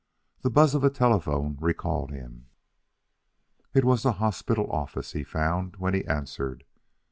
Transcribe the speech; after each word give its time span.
The 0.41 0.49
buzz 0.49 0.73
of 0.73 0.83
a 0.83 0.89
telephone 0.89 1.59
recalled 1.61 2.09
him. 2.09 2.47
It 3.75 3.85
was 3.85 4.01
the 4.01 4.13
hospital 4.13 4.65
office, 4.71 5.11
he 5.11 5.23
found, 5.23 5.75
when 5.75 5.93
he 5.93 6.03
answered. 6.07 6.63